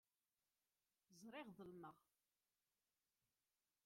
[1.21, 1.97] Ẓriɣ ḍelmeɣ.